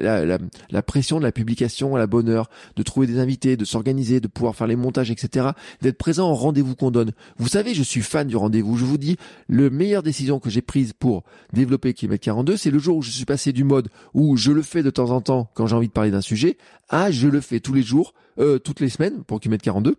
[0.00, 0.38] la,
[0.70, 4.18] la, pression de la publication à la bonne heure, de trouver des invités, de s'organiser,
[4.18, 5.48] de pouvoir faire les montages, etc.,
[5.82, 7.12] d'être présent au rendez-vous qu'on donne.
[7.36, 8.78] Vous savez, je suis fan du rendez-vous.
[8.78, 12.78] Je vous dis, le meilleure décision que j'ai prise pour développer Kilomètre 42, c'est le
[12.78, 15.50] jour où je suis passé du mode où je le fais de temps en temps
[15.52, 16.56] quand j'ai envie de parler d'un sujet
[16.92, 19.96] à je le fais tous les jours euh, toutes les semaines pour Kilomètre 42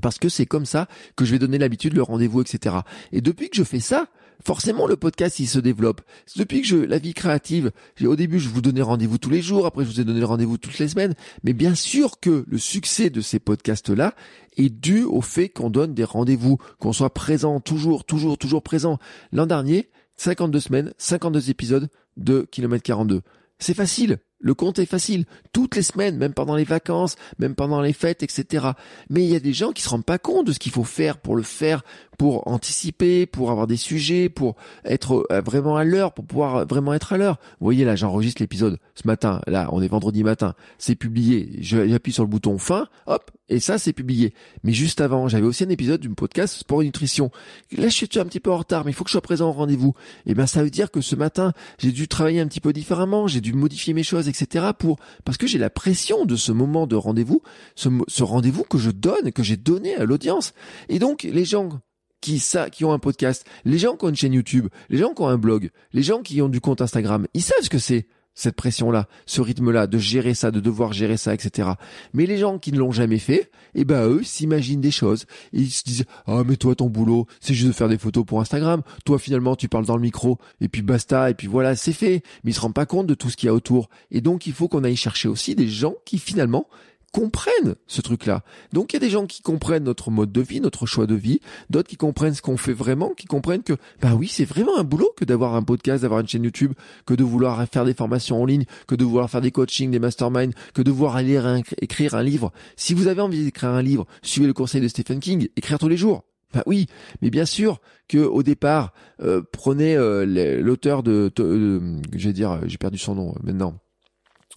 [0.00, 2.76] parce que c'est comme ça que je vais donner l'habitude, le rendez-vous, etc.
[3.12, 4.08] Et depuis que je fais ça,
[4.44, 6.00] forcément le podcast il se développe.
[6.36, 7.70] Depuis que je la vie créative,
[8.02, 10.58] au début je vous donnais rendez-vous tous les jours, après je vous ai donné rendez-vous
[10.58, 14.14] toutes les semaines, mais bien sûr que le succès de ces podcasts là
[14.56, 18.98] est dû au fait qu'on donne des rendez-vous, qu'on soit présent toujours, toujours, toujours présent.
[19.32, 23.22] L'an dernier, 52 semaines, 52 épisodes de Kilomètre 42.
[23.58, 24.18] C'est facile.
[24.44, 25.24] Le compte est facile.
[25.54, 28.72] Toutes les semaines, même pendant les vacances, même pendant les fêtes, etc.
[29.08, 30.84] Mais il y a des gens qui se rendent pas compte de ce qu'il faut
[30.84, 31.82] faire pour le faire,
[32.18, 36.94] pour anticiper, pour avoir des sujets, pour être euh, vraiment à l'heure, pour pouvoir vraiment
[36.94, 37.38] être à l'heure.
[37.60, 39.40] Vous voyez là, j'enregistre l'épisode ce matin.
[39.46, 40.54] Là, on est vendredi matin.
[40.78, 41.50] C'est publié.
[41.60, 44.34] J'appuie sur le bouton fin, hop, et ça c'est publié.
[44.62, 47.30] Mais juste avant, j'avais aussi un épisode d'une podcast sport et nutrition.
[47.76, 49.48] Là, je suis un petit peu en retard, mais il faut que je sois présent
[49.48, 49.94] au rendez-vous.
[50.26, 52.72] Et eh ben, ça veut dire que ce matin, j'ai dû travailler un petit peu
[52.72, 54.66] différemment, j'ai dû modifier mes choses, etc.
[54.78, 57.42] pour parce que j'ai la pression de ce moment de rendez-vous,
[57.74, 60.54] ce rendez-vous que je donne, que j'ai donné à l'audience.
[60.88, 61.80] Et donc, les gens
[62.24, 65.12] qui, ça, qui ont un podcast, les gens qui ont une chaîne YouTube, les gens
[65.12, 67.78] qui ont un blog, les gens qui ont du compte Instagram, ils savent ce que
[67.78, 71.68] c'est cette pression-là, ce rythme-là, de gérer ça, de devoir gérer ça, etc.
[72.14, 75.26] Mais les gens qui ne l'ont jamais fait, eh ben eux s'imaginent des choses.
[75.52, 78.40] Ils se disent ah mais toi ton boulot, c'est juste de faire des photos pour
[78.40, 78.80] Instagram.
[79.04, 82.22] Toi finalement tu parles dans le micro et puis basta et puis voilà c'est fait.
[82.42, 83.90] Mais ils se rendent pas compte de tout ce qu'il y a autour.
[84.10, 86.66] Et donc il faut qu'on aille chercher aussi des gens qui finalement
[87.14, 88.42] comprennent ce truc-là.
[88.72, 91.14] Donc il y a des gens qui comprennent notre mode de vie, notre choix de
[91.14, 91.38] vie,
[91.70, 94.82] d'autres qui comprennent ce qu'on fait vraiment, qui comprennent que bah oui, c'est vraiment un
[94.82, 96.72] boulot que d'avoir un podcast, d'avoir une chaîne YouTube,
[97.06, 100.00] que de vouloir faire des formations en ligne, que de vouloir faire des coachings, des
[100.00, 101.40] masterminds, que de vouloir aller
[101.80, 102.50] écrire un livre.
[102.74, 105.88] Si vous avez envie d'écrire un livre, suivez le conseil de Stephen King, écrire tous
[105.88, 106.24] les jours.
[106.52, 106.88] Bah oui,
[107.22, 110.24] mais bien sûr que au départ, euh, prenez euh,
[110.60, 112.00] l'auteur de, de,
[112.32, 113.78] dire, j'ai perdu son nom maintenant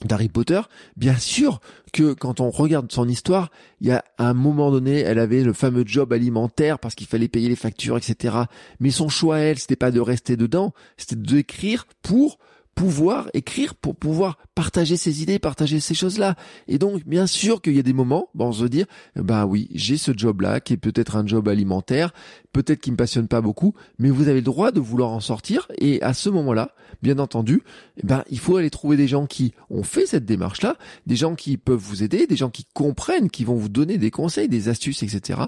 [0.05, 0.61] d'Harry Potter,
[0.95, 1.59] bien sûr
[1.97, 3.49] que quand on regarde son histoire,
[3.81, 7.27] il y a un moment donné, elle avait le fameux job alimentaire parce qu'il fallait
[7.27, 8.35] payer les factures, etc.
[8.79, 12.37] Mais son choix, elle, c'était pas de rester dedans, c'était d'écrire pour
[12.77, 16.35] pouvoir écrire, pour pouvoir partager ses idées, partager ces choses-là.
[16.67, 18.85] Et donc, bien sûr qu'il y a des moments, bon, on se dire,
[19.15, 22.13] bah oui, j'ai ce job-là qui est peut-être un job alimentaire,
[22.53, 25.67] peut-être qui me passionne pas beaucoup, mais vous avez le droit de vouloir en sortir.
[25.79, 27.63] Et à ce moment-là, bien entendu,
[27.97, 31.33] eh ben, il faut aller trouver des gens qui ont fait cette démarche-là, des gens
[31.33, 34.69] qui peuvent vous aider, des gens qui comprennent, qui vont vous donner des conseils, des
[34.69, 35.41] astuces, etc.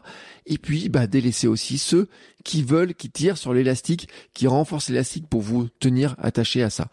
[0.48, 2.08] Et puis, bah, délaisser aussi ceux
[2.44, 6.90] qui veulent, qui tirent sur l'élastique, qui renforcent l'élastique pour vous tenir attaché à ça.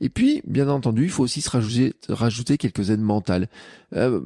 [0.00, 3.48] Et puis, bien entendu, il faut aussi se rajouter, rajouter quelques aides mentales.
[3.94, 4.20] Euh,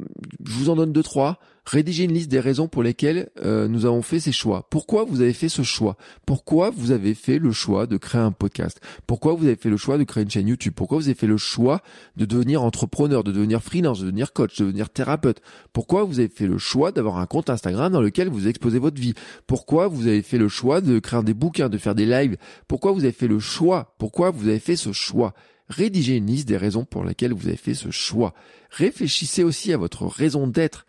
[0.45, 1.39] je vous en donne deux, trois.
[1.67, 4.69] Rédigez une liste des raisons pour lesquelles euh, nous avons fait ces choix.
[4.69, 5.97] Pourquoi vous avez fait ce choix?
[6.27, 8.81] Pourquoi vous avez fait le choix de créer un podcast?
[9.07, 10.75] Pourquoi vous avez fait le choix de créer une chaîne YouTube?
[10.77, 11.81] Pourquoi vous avez fait le choix
[12.17, 15.41] de devenir entrepreneur, de devenir freelance, de devenir coach, de devenir thérapeute?
[15.73, 19.01] Pourquoi vous avez fait le choix d'avoir un compte Instagram dans lequel vous exposez votre
[19.01, 19.15] vie?
[19.47, 22.37] Pourquoi vous avez fait le choix de créer des bouquins, de faire des lives?
[22.69, 23.95] Pourquoi vous avez fait le choix?
[23.99, 25.33] Pourquoi vous avez fait ce choix?
[25.69, 28.35] Rédigez une liste des raisons pour lesquelles vous avez fait ce choix.
[28.71, 30.85] Réfléchissez aussi à votre raison d'être.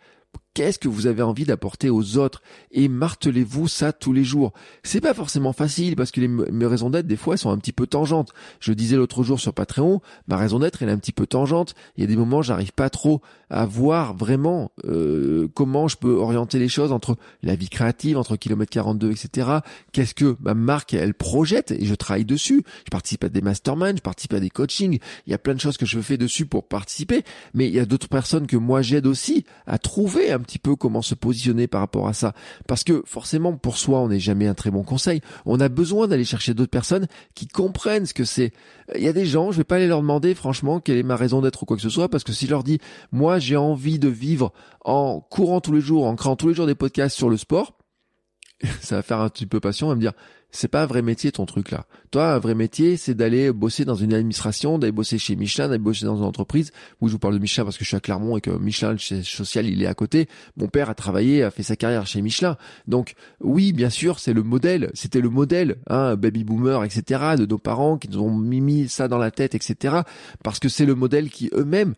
[0.56, 2.40] Qu'est-ce que vous avez envie d'apporter aux autres
[2.72, 4.54] Et martelez-vous ça tous les jours.
[4.84, 7.72] C'est pas forcément facile parce que les, mes raisons d'être des fois sont un petit
[7.72, 8.32] peu tangentes.
[8.58, 11.74] Je disais l'autre jour sur Patreon, ma raison d'être elle est un petit peu tangente.
[11.98, 16.14] Il y a des moments j'arrive pas trop à voir vraiment euh, comment je peux
[16.14, 19.58] orienter les choses entre la vie créative, entre kilomètre 42, etc.
[19.92, 22.62] Qu'est-ce que ma marque elle projette et je travaille dessus.
[22.86, 25.00] Je participe à des masterminds, je participe à des coachings.
[25.26, 27.24] Il y a plein de choses que je fais dessus pour participer.
[27.52, 31.02] Mais il y a d'autres personnes que moi j'aide aussi à trouver petit peu comment
[31.02, 32.32] se positionner par rapport à ça.
[32.66, 35.20] Parce que forcément, pour soi, on n'est jamais un très bon conseil.
[35.44, 38.52] On a besoin d'aller chercher d'autres personnes qui comprennent ce que c'est.
[38.94, 41.16] Il y a des gens, je vais pas aller leur demander franchement quelle est ma
[41.16, 42.78] raison d'être ou quoi que ce soit, parce que si je leur dis,
[43.12, 44.52] moi j'ai envie de vivre
[44.84, 47.76] en courant tous les jours, en créant tous les jours des podcasts sur le sport,
[48.80, 50.12] ça va faire un petit peu passion à me dire
[50.50, 51.86] c'est pas un vrai métier ton truc là.
[52.10, 55.78] Toi, un vrai métier, c'est d'aller bosser dans une administration, d'aller bosser chez Michelin, d'aller
[55.78, 56.72] bosser dans une entreprise.
[57.00, 58.92] Oui, je vous parle de Michelin parce que je suis à Clermont et que Michelin,
[58.92, 60.28] le social, il est à côté.
[60.56, 62.56] Mon père a travaillé, a fait sa carrière chez Michelin.
[62.86, 64.90] Donc, oui, bien sûr, c'est le modèle.
[64.94, 69.08] C'était le modèle, hein, baby boomer, etc., de nos parents qui nous ont mis ça
[69.08, 69.96] dans la tête, etc.
[70.42, 71.94] Parce que c'est le modèle qui eux-mêmes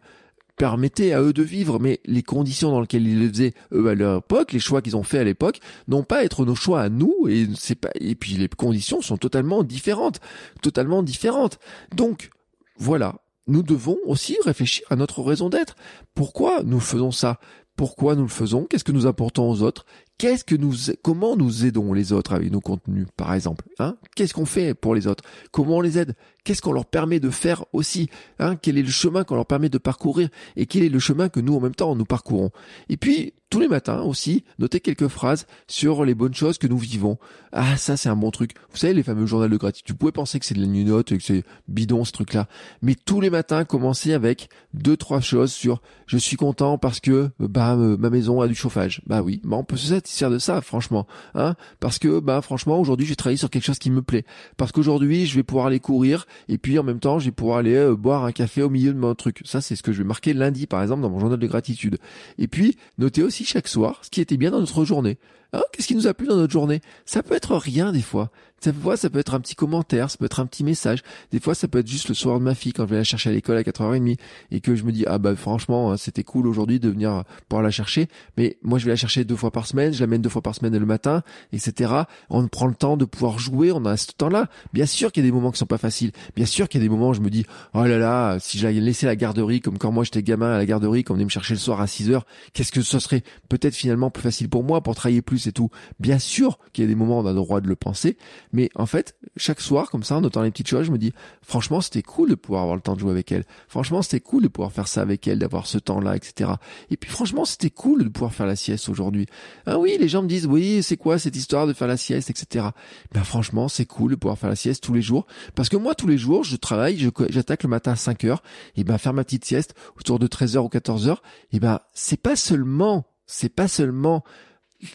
[0.59, 3.95] permettait à eux de vivre, mais les conditions dans lesquelles ils le faisaient eux à
[3.95, 6.83] leur époque, les choix qu'ils ont fait à l'époque, n'ont pas à être nos choix
[6.83, 10.21] à nous, et c'est pas, et puis les conditions sont totalement différentes,
[10.61, 11.59] totalement différentes.
[11.95, 12.31] Donc,
[12.77, 13.17] voilà.
[13.47, 15.75] Nous devons aussi réfléchir à notre raison d'être.
[16.15, 17.41] Pourquoi nous faisons ça?
[17.77, 18.65] Pourquoi nous le faisons?
[18.65, 19.87] Qu'est-ce que nous apportons aux autres?
[20.19, 23.97] Qu'est-ce que nous, comment nous aidons les autres avec nos contenus, par exemple hein?
[24.17, 25.23] Qu'est-ce qu'on fait pour les autres?
[25.53, 26.17] Comment on les aide?
[26.43, 28.57] Qu'est-ce qu'on leur permet de faire aussi hein?
[28.57, 30.29] Quel est le chemin qu'on leur permet de parcourir?
[30.57, 32.51] Et quel est le chemin que nous, en même temps, nous parcourons?
[32.89, 36.77] Et puis, tous les matins aussi, notez quelques phrases sur les bonnes choses que nous
[36.77, 37.17] vivons.
[37.53, 38.53] Ah, ça, c'est un bon truc.
[38.71, 39.95] Vous savez, les fameux journaux de gratitude.
[39.95, 42.47] Vous pouvez penser que c'est de la note et que c'est bidon, ce truc-là.
[42.83, 47.31] Mais tous les matins, commencez avec deux, trois choses sur je suis content parce que,
[47.39, 49.01] bah, ma maison a du chauffage.
[49.07, 49.89] Bah oui, on peut se
[50.31, 51.07] de ça, franchement.
[51.35, 54.25] Hein parce que, bah, franchement, aujourd'hui, j'ai travaillé sur quelque chose qui me plaît.
[54.57, 57.59] Parce qu'aujourd'hui, je vais pouvoir aller courir et puis, en même temps, je vais pouvoir
[57.59, 59.43] aller euh, boire un café au milieu de mon truc.
[59.45, 61.99] Ça, c'est ce que je vais marquer lundi, par exemple, dans mon journal de gratitude.
[62.39, 65.19] Et puis, notez aussi chaque soir ce qui était bien dans notre journée.
[65.53, 66.81] Hein, Qu'est-ce qui nous a plu dans notre journée?
[67.07, 68.31] Ça peut être rien des fois.
[68.61, 71.05] Ça peut être un petit commentaire, ça peut être un petit message.
[71.31, 73.05] Des fois, ça peut être juste le soir de ma fille quand je vais la
[73.05, 74.17] chercher à l'école à 4h30
[74.51, 77.63] et que je me dis ah bah franchement, hein, c'était cool aujourd'hui de venir pouvoir
[77.63, 78.09] la chercher.
[78.37, 80.57] Mais moi, je vais la chercher deux fois par semaine, je l'amène deux fois par
[80.57, 81.93] semaine le matin, etc.
[82.31, 84.49] On prend le temps de pouvoir jouer, on a ce temps-là.
[84.73, 86.11] Bien sûr qu'il y a des moments qui sont pas faciles.
[86.35, 88.59] Bien sûr qu'il y a des moments où je me dis oh là là, si
[88.59, 91.25] j'allais laisser la garderie comme quand moi j'étais gamin à la garderie, quand on venait
[91.25, 92.23] me chercher le soir à 6 h
[92.55, 95.71] qu'est-ce que ce serait peut-être finalement plus facile pour moi pour travailler plus et tout.
[95.99, 98.17] Bien sûr qu'il y a des moments où on a le droit de le penser,
[98.53, 101.13] mais en fait, chaque soir, comme ça, en notant les petites choses, je me dis,
[101.43, 103.45] franchement, c'était cool de pouvoir avoir le temps de jouer avec elle.
[103.69, 106.53] Franchement, c'était cool de pouvoir faire ça avec elle, d'avoir ce temps-là, etc.
[106.91, 109.27] Et puis, franchement, c'était cool de pouvoir faire la sieste aujourd'hui.
[109.67, 112.31] Ah oui, les gens me disent, oui, c'est quoi cette histoire de faire la sieste,
[112.31, 112.67] etc.
[113.13, 115.27] Ben, franchement, c'est cool de pouvoir faire la sieste tous les jours.
[115.55, 118.43] Parce que moi, tous les jours, je travaille, j'attaque le matin à 5 heures,
[118.77, 121.23] et ben, faire ma petite sieste autour de 13 heures ou 14 heures,
[121.53, 124.25] et ben, c'est pas seulement, c'est pas seulement,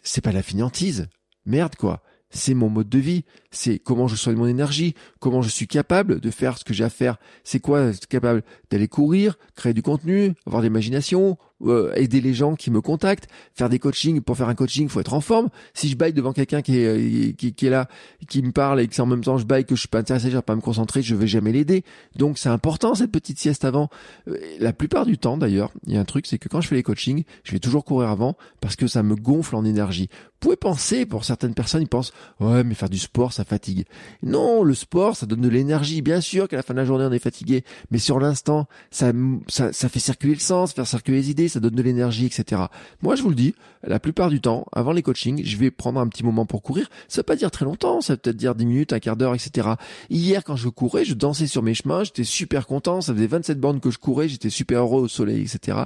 [0.03, 1.07] c'est pas la finiantise.
[1.45, 5.49] Merde, quoi c'est mon mode de vie, c'est comment je soigne mon énergie, comment je
[5.49, 7.17] suis capable de faire ce que j'ai à faire.
[7.43, 12.33] C'est quoi être capable d'aller courir, créer du contenu, avoir de l'imagination, euh, aider les
[12.33, 14.21] gens qui me contactent, faire des coachings.
[14.21, 15.49] Pour faire un coaching, faut être en forme.
[15.73, 17.87] Si je baille devant quelqu'un qui est, euh, qui, est là,
[18.27, 19.99] qui me parle et que c'est en même temps je baille que je suis pas
[19.99, 21.83] intéressé, je vais pas me concentrer, je vais jamais l'aider.
[22.15, 23.89] Donc c'est important cette petite sieste avant.
[24.27, 26.67] Euh, la plupart du temps d'ailleurs, il y a un truc, c'est que quand je
[26.67, 30.09] fais les coachings, je vais toujours courir avant parce que ça me gonfle en énergie.
[30.43, 33.85] Vous pouvez penser, pour certaines personnes, ils pensent, ouais, mais faire du sport, ça fatigue.
[34.23, 36.01] Non, le sport, ça donne de l'énergie.
[36.01, 39.13] Bien sûr qu'à la fin de la journée, on est fatigué, mais sur l'instant, ça,
[39.47, 42.63] ça, ça fait circuler le sens, faire circuler les idées, ça donne de l'énergie, etc.
[43.01, 45.99] Moi, je vous le dis, la plupart du temps, avant les coachings, je vais prendre
[45.99, 46.89] un petit moment pour courir.
[47.07, 49.35] Ça veut pas dire très longtemps, ça peut peut-être dire 10 minutes, un quart d'heure,
[49.35, 49.69] etc.
[50.09, 53.59] Hier, quand je courais, je dansais sur mes chemins, j'étais super content, ça faisait 27
[53.59, 55.83] bornes que je courais, j'étais super heureux au soleil, etc.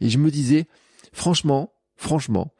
[0.00, 0.66] Et je me disais,
[1.12, 2.52] franchement, franchement,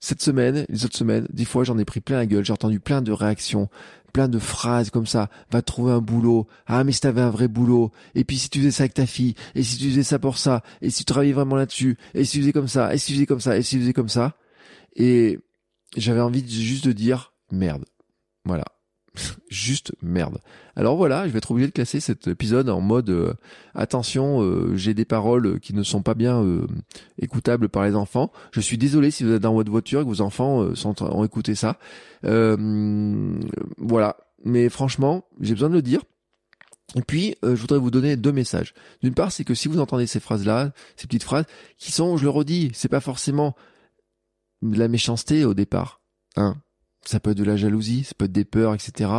[0.00, 2.80] cette semaine, les autres semaines, des fois j'en ai pris plein la gueule, j'ai entendu
[2.80, 3.68] plein de réactions,
[4.16, 7.48] plein de phrases comme ça, va trouver un boulot, ah mais si t'avais un vrai
[7.48, 10.18] boulot, et puis si tu faisais ça avec ta fille, et si tu faisais ça
[10.18, 12.96] pour ça, et si tu travaillais vraiment là-dessus, et si tu faisais comme ça, et
[12.96, 14.34] si tu faisais comme ça, et si tu faisais comme ça,
[14.94, 15.38] et
[15.98, 17.84] j'avais envie de, juste de dire merde.
[18.46, 18.64] Voilà.
[19.48, 20.38] Juste merde.
[20.74, 23.34] Alors voilà, je vais être obligé de classer cet épisode en mode euh,
[23.74, 26.66] attention, euh, j'ai des paroles qui ne sont pas bien euh,
[27.20, 28.32] écoutables par les enfants.
[28.52, 31.24] Je suis désolé si vous êtes dans votre voiture et que vos enfants sont, ont
[31.24, 31.78] écouté ça.
[32.22, 34.16] voilà.
[34.44, 36.02] Mais franchement, j'ai besoin de le dire.
[36.94, 38.74] Et puis, je voudrais vous donner deux messages.
[39.02, 41.46] D'une part, c'est que si vous entendez ces phrases-là, ces petites phrases,
[41.78, 43.56] qui sont, je le redis, c'est pas forcément
[44.62, 46.00] de la méchanceté au départ.
[46.36, 46.56] Hein
[47.08, 49.10] ça peut être de la jalousie, ça peut être des peurs, etc.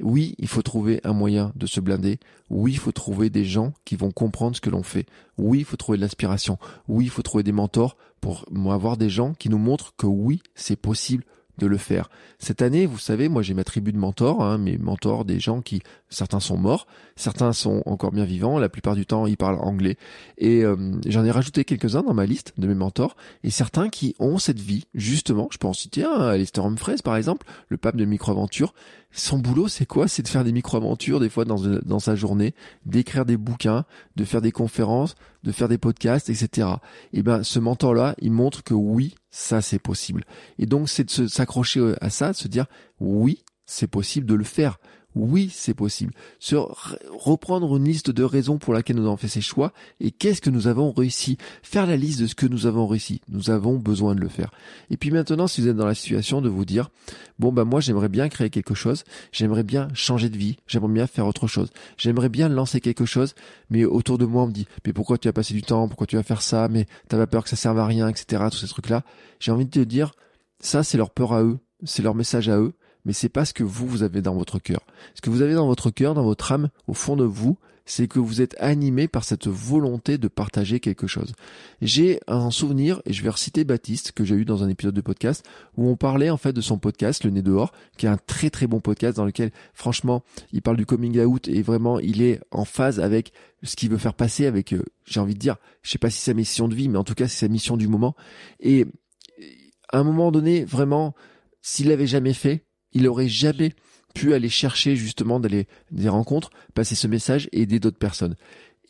[0.00, 2.18] Oui, il faut trouver un moyen de se blinder.
[2.50, 5.06] Oui, il faut trouver des gens qui vont comprendre ce que l'on fait.
[5.36, 6.58] Oui, il faut trouver de l'inspiration.
[6.88, 10.42] Oui, il faut trouver des mentors pour avoir des gens qui nous montrent que oui,
[10.54, 11.24] c'est possible
[11.58, 12.10] de le faire.
[12.38, 15.60] Cette année, vous savez, moi j'ai ma tribu de mentors, hein, mes mentors, des gens
[15.60, 19.58] qui, certains sont morts, certains sont encore bien vivants, la plupart du temps ils parlent
[19.60, 19.96] anglais.
[20.38, 24.14] Et euh, j'en ai rajouté quelques-uns dans ma liste de mes mentors, et certains qui
[24.18, 27.96] ont cette vie, justement, je peux en citer un, Alistair Humphreys par exemple, le pape
[27.96, 28.72] de micro-aventure,
[29.10, 30.06] son boulot, c'est quoi?
[30.06, 33.84] C'est de faire des micro-aventures des fois dans, dans sa journée, d'écrire des bouquins,
[34.16, 36.68] de faire des conférences, de faire des podcasts, etc.
[37.12, 40.24] Et ben, ce mentor-là, il montre que oui, ça c'est possible.
[40.58, 42.66] Et donc, c'est de s'accrocher à ça, de se dire
[43.00, 44.78] oui, c'est possible de le faire.
[45.18, 46.14] Oui, c'est possible.
[47.10, 50.48] Reprendre une liste de raisons pour laquelle nous avons fait ces choix et qu'est-ce que
[50.48, 51.38] nous avons réussi.
[51.64, 53.20] Faire la liste de ce que nous avons réussi.
[53.28, 54.52] Nous avons besoin de le faire.
[54.90, 56.90] Et puis maintenant, si vous êtes dans la situation de vous dire,
[57.40, 59.02] bon, bah, moi, j'aimerais bien créer quelque chose.
[59.32, 60.56] J'aimerais bien changer de vie.
[60.68, 61.70] J'aimerais bien faire autre chose.
[61.96, 63.34] J'aimerais bien lancer quelque chose.
[63.70, 65.88] Mais autour de moi, on me dit, mais pourquoi tu as passé du temps?
[65.88, 66.68] Pourquoi tu vas faire ça?
[66.68, 68.44] Mais t'as pas peur que ça serve à rien, etc.
[68.52, 69.02] Tous ces trucs-là.
[69.40, 70.12] J'ai envie de te dire,
[70.60, 71.58] ça, c'est leur peur à eux.
[71.84, 72.72] C'est leur message à eux
[73.08, 74.82] mais c'est pas ce que vous, vous avez dans votre cœur.
[75.14, 78.06] Ce que vous avez dans votre cœur, dans votre âme, au fond de vous, c'est
[78.06, 81.32] que vous êtes animé par cette volonté de partager quelque chose.
[81.80, 85.00] J'ai un souvenir, et je vais reciter Baptiste, que j'ai eu dans un épisode de
[85.00, 85.42] podcast,
[85.78, 88.50] où on parlait en fait de son podcast, Le Nez dehors, qui est un très
[88.50, 92.40] très bon podcast dans lequel, franchement, il parle du coming out et vraiment, il est
[92.50, 95.90] en phase avec ce qu'il veut faire passer avec, euh, j'ai envie de dire, je
[95.90, 97.78] sais pas si c'est sa mission de vie, mais en tout cas, c'est sa mission
[97.78, 98.14] du moment.
[98.60, 98.84] Et
[99.94, 101.14] à un moment donné, vraiment,
[101.62, 102.67] s'il l'avait jamais fait,
[102.98, 103.72] il aurait jamais
[104.14, 108.34] pu aller chercher justement d'aller des rencontres, passer ce message et aider d'autres personnes.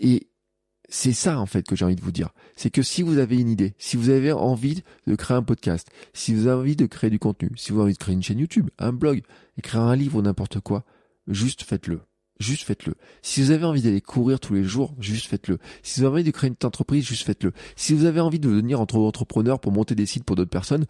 [0.01, 0.29] Et
[0.89, 2.31] c'est ça en fait que j'ai envie de vous dire.
[2.57, 5.89] C'est que si vous avez une idée, si vous avez envie de créer un podcast,
[6.15, 8.23] si vous avez envie de créer du contenu, si vous avez envie de créer une
[8.23, 9.23] chaîne YouTube, un blog,
[9.59, 10.85] écrire un livre ou n'importe quoi,
[11.27, 12.01] juste faites-le.
[12.41, 12.95] Juste faites-le.
[13.21, 15.59] Si vous avez envie d'aller courir tous les jours, juste faites-le.
[15.83, 17.53] Si vous avez envie de créer une entreprise, juste faites-le.
[17.75, 20.87] Si vous avez envie de devenir entrepreneur pour monter des sites pour d'autres personnes,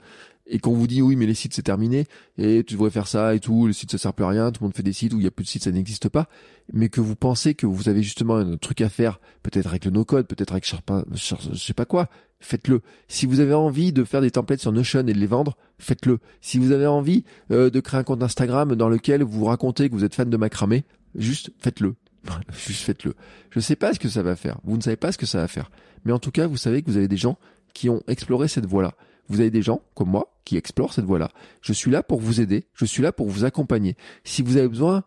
[0.49, 2.07] et qu'on vous dit oui mais les sites c'est terminé
[2.39, 4.63] et tu devrais faire ça et tout, le site ça sert plus à rien, tout
[4.63, 6.29] le monde fait des sites où il y a plus de sites, ça n'existe pas,
[6.73, 9.91] mais que vous pensez que vous avez justement un truc à faire, peut-être avec le
[9.91, 12.09] no-code, peut-être avec je sais pas quoi,
[12.41, 12.83] faites-le.
[13.09, 16.19] Si vous avez envie de faire des templates sur Notion et de les vendre, faites-le.
[16.41, 19.95] Si vous avez envie euh, de créer un compte Instagram dans lequel vous racontez que
[19.95, 20.85] vous êtes fan de macramé,
[21.15, 21.95] juste faites-le.
[22.67, 23.15] juste faites-le.
[23.51, 24.59] Je sais pas ce que ça va faire.
[24.65, 25.71] Vous ne savez pas ce que ça va faire.
[26.05, 27.39] Mais en tout cas, vous savez que vous avez des gens
[27.75, 28.95] qui ont exploré cette voie-là.
[29.29, 31.31] Vous avez des gens comme moi qui explorent cette voie-là.
[31.61, 33.97] Je suis là pour vous aider, je suis là pour vous accompagner.
[34.25, 35.05] Si vous avez besoin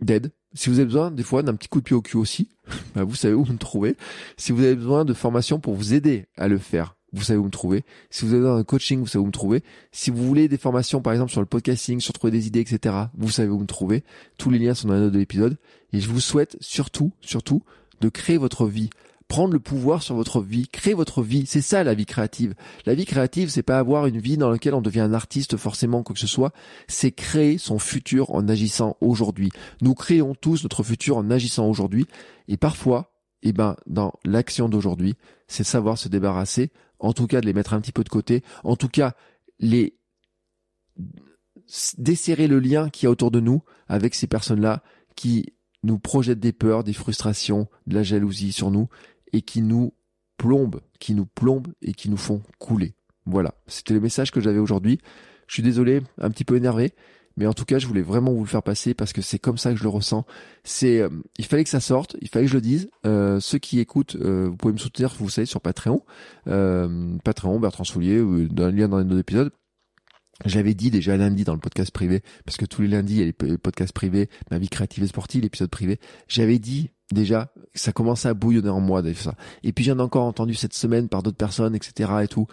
[0.00, 2.48] d'aide, si vous avez besoin des fois d'un petit coup de pied au cul aussi,
[2.94, 3.96] bah, vous savez où me trouver.
[4.36, 7.44] Si vous avez besoin de formation pour vous aider à le faire, vous savez où
[7.44, 7.84] me trouver.
[8.10, 9.62] Si vous avez besoin d'un coaching, vous savez où me trouver.
[9.92, 12.94] Si vous voulez des formations, par exemple, sur le podcasting, sur trouver des idées, etc.,
[13.16, 14.04] vous savez où me trouver.
[14.38, 15.56] Tous les liens sont dans la note de l'épisode.
[15.92, 17.62] Et je vous souhaite surtout, surtout,
[18.00, 18.90] de créer votre vie
[19.28, 21.46] prendre le pouvoir sur votre vie, créer votre vie.
[21.46, 22.54] C'est ça la vie créative.
[22.84, 26.02] La vie créative, c'est pas avoir une vie dans laquelle on devient un artiste forcément
[26.02, 26.52] quoi que ce soit.
[26.86, 29.50] C'est créer son futur en agissant aujourd'hui.
[29.80, 32.06] Nous créons tous notre futur en agissant aujourd'hui.
[32.48, 33.12] Et parfois,
[33.42, 35.14] eh ben, dans l'action d'aujourd'hui,
[35.48, 38.42] c'est savoir se débarrasser, en tout cas de les mettre un petit peu de côté,
[38.64, 39.14] en tout cas
[39.58, 39.98] les
[41.98, 44.82] desserrer le lien qui y a autour de nous avec ces personnes-là
[45.16, 48.88] qui nous projettent des peurs, des frustrations, de la jalousie sur nous
[49.32, 49.92] et qui nous
[50.38, 52.94] plombent, qui nous plombent et qui nous font couler.
[53.24, 54.98] Voilà, c'était le message que j'avais aujourd'hui.
[55.48, 56.92] Je suis désolé, un petit peu énervé,
[57.36, 59.58] mais en tout cas, je voulais vraiment vous le faire passer parce que c'est comme
[59.58, 60.24] ça que je le ressens.
[60.64, 62.88] C'est, euh, il fallait que ça sorte, il fallait que je le dise.
[63.04, 66.02] Euh, ceux qui écoutent, euh, vous pouvez me soutenir, vous savez, sur Patreon,
[66.44, 68.18] Patreon, Bertrand Soulier,
[68.50, 69.52] dans le lien dans les autres épisodes.
[70.44, 73.22] J'avais dit déjà lundi dans le podcast privé, parce que tous les lundis il y
[73.22, 75.98] a les podcasts privés, ma vie créative et sportive, l'épisode privé.
[76.28, 79.34] J'avais dit déjà ça commençait à bouillonner en moi ça.
[79.62, 82.10] Et puis j'en ai encore entendu cette semaine par d'autres personnes, etc.
[82.22, 82.46] et tout.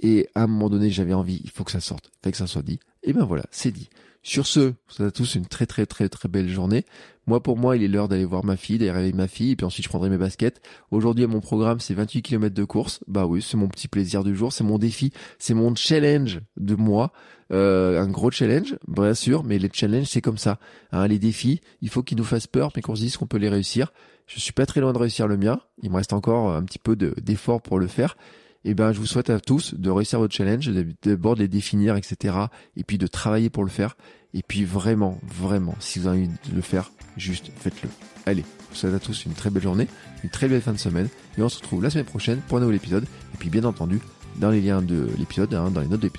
[0.00, 2.36] Et à un moment donné, j'avais envie, il faut que ça sorte, il faut que
[2.36, 2.80] ça soit dit.
[3.02, 3.88] Et ben voilà, c'est dit.
[4.26, 6.86] Sur ce, vous avez tous une très très très très belle journée.
[7.26, 9.56] Moi pour moi, il est l'heure d'aller voir ma fille, d'aller réveiller ma fille, et
[9.56, 10.62] puis ensuite je prendrai mes baskets.
[10.90, 13.00] Aujourd'hui, mon programme, c'est 28 km de course.
[13.06, 16.74] Bah oui, c'est mon petit plaisir du jour, c'est mon défi, c'est mon challenge de
[16.74, 17.12] moi.
[17.52, 20.58] Euh, un gros challenge, bien sûr, mais les challenges c'est comme ça.
[20.92, 23.36] Hein, les défis, il faut qu'ils nous fassent peur, mais qu'on se dise qu'on peut
[23.36, 23.92] les réussir.
[24.26, 25.60] Je suis pas très loin de réussir le mien.
[25.82, 28.16] Il me reste encore un petit peu d'effort pour le faire
[28.64, 30.70] eh ben, je vous souhaite à tous de réussir votre challenge,
[31.02, 32.36] d'abord de les définir, etc.
[32.76, 33.96] Et puis de travailler pour le faire.
[34.32, 37.88] Et puis vraiment, vraiment, si vous avez envie de le faire, juste faites-le.
[38.26, 39.86] Allez, je vous souhaite à tous une très belle journée,
[40.24, 41.08] une très belle fin de semaine.
[41.38, 43.04] Et on se retrouve la semaine prochaine pour un nouvel épisode.
[43.04, 44.00] Et puis bien entendu,
[44.36, 46.10] dans les liens de l'épisode, hein, dans les notes de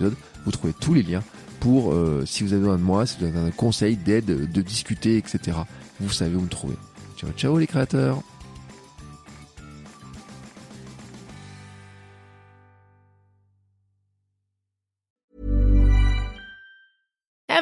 [0.46, 1.24] vous trouvez tous les liens
[1.60, 4.62] pour, euh, si vous avez besoin de moi, si vous avez un conseil, d'aide, de
[4.62, 5.58] discuter, etc.
[6.00, 6.76] Vous savez où me trouver.
[7.18, 8.22] Ciao, ciao les créateurs